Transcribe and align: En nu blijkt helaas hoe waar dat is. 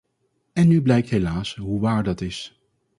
En 0.53 0.67
nu 0.67 0.81
blijkt 0.81 1.09
helaas 1.09 1.55
hoe 1.55 1.79
waar 1.81 2.03
dat 2.03 2.21
is. 2.21 2.59